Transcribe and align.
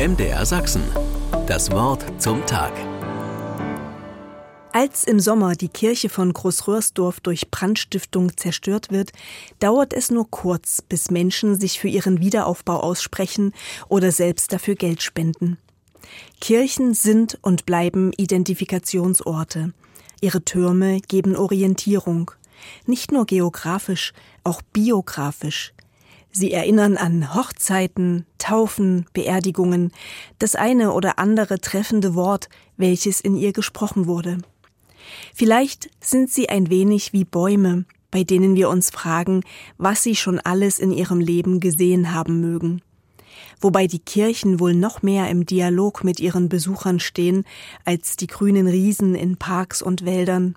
MDR 0.00 0.46
Sachsen. 0.46 0.82
Das 1.46 1.70
Wort 1.72 2.02
zum 2.16 2.46
Tag. 2.46 2.72
Als 4.72 5.04
im 5.04 5.20
Sommer 5.20 5.56
die 5.56 5.68
Kirche 5.68 6.08
von 6.08 6.32
Großröhrsdorf 6.32 7.20
durch 7.20 7.50
Brandstiftung 7.50 8.34
zerstört 8.34 8.90
wird, 8.90 9.10
dauert 9.58 9.92
es 9.92 10.10
nur 10.10 10.30
kurz, 10.30 10.80
bis 10.80 11.10
Menschen 11.10 11.60
sich 11.60 11.78
für 11.78 11.88
ihren 11.88 12.18
Wiederaufbau 12.18 12.80
aussprechen 12.80 13.52
oder 13.90 14.10
selbst 14.10 14.54
dafür 14.54 14.74
Geld 14.74 15.02
spenden. 15.02 15.58
Kirchen 16.40 16.94
sind 16.94 17.38
und 17.42 17.66
bleiben 17.66 18.14
Identifikationsorte. 18.16 19.74
Ihre 20.22 20.42
Türme 20.42 21.02
geben 21.08 21.36
Orientierung. 21.36 22.30
Nicht 22.86 23.12
nur 23.12 23.26
geografisch, 23.26 24.14
auch 24.44 24.62
biografisch. 24.62 25.74
Sie 26.32 26.52
erinnern 26.52 26.96
an 26.96 27.34
Hochzeiten, 27.34 28.24
Taufen, 28.38 29.06
Beerdigungen, 29.12 29.90
das 30.38 30.54
eine 30.54 30.92
oder 30.92 31.18
andere 31.18 31.60
treffende 31.60 32.14
Wort, 32.14 32.48
welches 32.76 33.20
in 33.20 33.36
ihr 33.36 33.52
gesprochen 33.52 34.06
wurde. 34.06 34.38
Vielleicht 35.34 35.90
sind 36.00 36.30
sie 36.30 36.48
ein 36.48 36.70
wenig 36.70 37.12
wie 37.12 37.24
Bäume, 37.24 37.84
bei 38.10 38.22
denen 38.22 38.54
wir 38.54 38.68
uns 38.68 38.90
fragen, 38.90 39.42
was 39.76 40.02
sie 40.02 40.14
schon 40.14 40.38
alles 40.38 40.78
in 40.78 40.92
ihrem 40.92 41.20
Leben 41.20 41.58
gesehen 41.58 42.12
haben 42.12 42.40
mögen. 42.40 42.82
Wobei 43.60 43.86
die 43.86 43.98
Kirchen 43.98 44.60
wohl 44.60 44.74
noch 44.74 45.02
mehr 45.02 45.28
im 45.30 45.46
Dialog 45.46 46.04
mit 46.04 46.20
ihren 46.20 46.48
Besuchern 46.48 47.00
stehen 47.00 47.44
als 47.84 48.16
die 48.16 48.26
grünen 48.26 48.66
Riesen 48.66 49.14
in 49.14 49.36
Parks 49.36 49.82
und 49.82 50.04
Wäldern. 50.04 50.56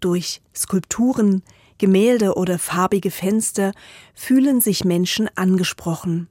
Durch 0.00 0.40
Skulpturen, 0.54 1.42
Gemälde 1.78 2.34
oder 2.34 2.58
farbige 2.58 3.10
Fenster 3.10 3.72
fühlen 4.14 4.60
sich 4.60 4.84
Menschen 4.84 5.28
angesprochen. 5.36 6.28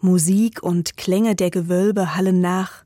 Musik 0.00 0.62
und 0.62 0.96
Klänge 0.96 1.34
der 1.36 1.50
Gewölbe 1.50 2.16
hallen 2.16 2.40
nach. 2.40 2.84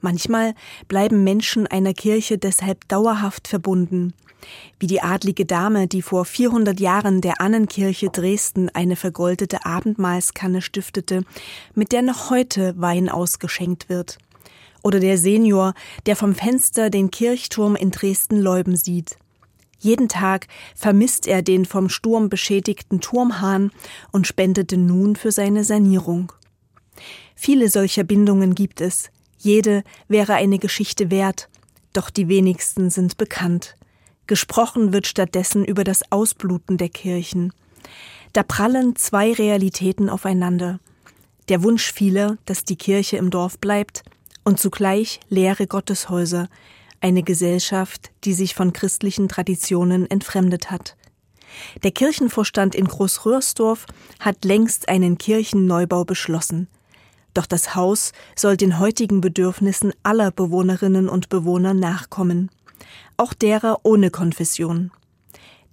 Manchmal 0.00 0.54
bleiben 0.88 1.22
Menschen 1.24 1.66
einer 1.66 1.92
Kirche 1.92 2.38
deshalb 2.38 2.88
dauerhaft 2.88 3.48
verbunden, 3.48 4.14
wie 4.78 4.86
die 4.86 5.02
adlige 5.02 5.44
Dame, 5.44 5.86
die 5.86 6.00
vor 6.00 6.24
400 6.24 6.80
Jahren 6.80 7.20
der 7.20 7.42
Annenkirche 7.42 8.08
Dresden 8.08 8.70
eine 8.70 8.96
vergoldete 8.96 9.66
Abendmahlskanne 9.66 10.62
stiftete, 10.62 11.22
mit 11.74 11.92
der 11.92 12.00
noch 12.00 12.30
heute 12.30 12.74
Wein 12.78 13.10
ausgeschenkt 13.10 13.90
wird. 13.90 14.16
Oder 14.82 15.00
der 15.00 15.18
Senior, 15.18 15.74
der 16.06 16.16
vom 16.16 16.34
Fenster 16.34 16.88
den 16.88 17.10
Kirchturm 17.10 17.76
in 17.76 17.90
Dresden-Leuben 17.90 18.76
sieht. 18.76 19.18
Jeden 19.80 20.08
Tag 20.08 20.46
vermisst 20.76 21.26
er 21.26 21.42
den 21.42 21.64
vom 21.64 21.88
Sturm 21.88 22.28
beschädigten 22.28 23.00
Turmhahn 23.00 23.72
und 24.12 24.26
spendete 24.26 24.76
nun 24.76 25.16
für 25.16 25.32
seine 25.32 25.64
Sanierung. 25.64 26.32
Viele 27.34 27.70
solcher 27.70 28.04
Bindungen 28.04 28.54
gibt 28.54 28.82
es. 28.82 29.10
Jede 29.38 29.82
wäre 30.06 30.34
eine 30.34 30.58
Geschichte 30.58 31.10
wert, 31.10 31.48
doch 31.94 32.10
die 32.10 32.28
wenigsten 32.28 32.90
sind 32.90 33.16
bekannt. 33.16 33.74
Gesprochen 34.26 34.92
wird 34.92 35.06
stattdessen 35.06 35.64
über 35.64 35.82
das 35.82 36.02
Ausbluten 36.12 36.76
der 36.76 36.90
Kirchen. 36.90 37.52
Da 38.34 38.42
prallen 38.42 38.94
zwei 38.96 39.32
Realitäten 39.32 40.10
aufeinander. 40.10 40.78
Der 41.48 41.62
Wunsch 41.62 41.90
vieler, 41.90 42.36
dass 42.44 42.64
die 42.64 42.76
Kirche 42.76 43.16
im 43.16 43.30
Dorf 43.30 43.58
bleibt, 43.58 44.04
und 44.44 44.60
zugleich 44.60 45.20
leere 45.28 45.66
Gotteshäuser, 45.66 46.48
eine 47.00 47.22
Gesellschaft, 47.22 48.10
die 48.24 48.34
sich 48.34 48.54
von 48.54 48.72
christlichen 48.72 49.28
Traditionen 49.28 50.10
entfremdet 50.10 50.70
hat. 50.70 50.96
Der 51.82 51.90
Kirchenvorstand 51.90 52.74
in 52.74 52.86
Großröhrsdorf 52.86 53.86
hat 54.20 54.44
längst 54.44 54.88
einen 54.88 55.18
Kirchenneubau 55.18 56.04
beschlossen. 56.04 56.68
Doch 57.34 57.46
das 57.46 57.74
Haus 57.74 58.12
soll 58.36 58.56
den 58.56 58.78
heutigen 58.78 59.20
Bedürfnissen 59.20 59.92
aller 60.02 60.30
Bewohnerinnen 60.30 61.08
und 61.08 61.28
Bewohner 61.28 61.74
nachkommen, 61.74 62.50
auch 63.16 63.34
derer 63.34 63.80
ohne 63.82 64.10
Konfession. 64.10 64.90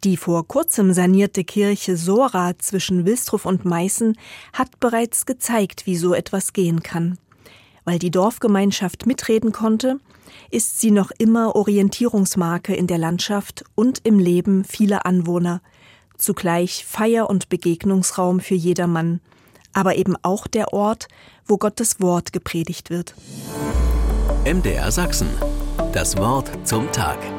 Die 0.03 0.17
vor 0.17 0.47
kurzem 0.47 0.93
sanierte 0.93 1.43
Kirche 1.43 1.97
Sora 1.97 2.57
zwischen 2.59 3.05
Wilstrow 3.05 3.43
und 3.45 3.65
Meißen 3.65 4.15
hat 4.53 4.79
bereits 4.79 5.25
gezeigt, 5.25 5.87
wie 5.87 5.97
so 5.97 6.13
etwas 6.13 6.53
gehen 6.53 6.83
kann. 6.83 7.17
Weil 7.87 7.99
die 7.99 8.11
Dorfgemeinschaft 8.11 9.05
mitreden 9.05 9.53
konnte, 9.53 10.01
ist 10.51 10.81
sie 10.81 10.91
noch 10.91 11.09
immer 11.17 11.55
Orientierungsmarke 11.55 12.75
in 12.75 12.85
der 12.85 12.97
Landschaft 12.97 13.63
und 13.75 14.01
im 14.03 14.19
Leben 14.19 14.65
vieler 14.65 15.05
Anwohner, 15.05 15.61
zugleich 16.17 16.85
Feier- 16.85 17.29
und 17.29 17.47
Begegnungsraum 17.47 18.41
für 18.41 18.55
jedermann, 18.55 19.21
aber 19.71 19.95
eben 19.95 20.17
auch 20.21 20.47
der 20.47 20.73
Ort, 20.73 21.07
wo 21.45 21.57
Gottes 21.57 22.01
Wort 22.01 22.33
gepredigt 22.33 22.89
wird. 22.89 23.15
MDR 24.43 24.91
Sachsen. 24.91 25.29
Das 25.93 26.17
Wort 26.17 26.51
zum 26.67 26.91
Tag. 26.91 27.36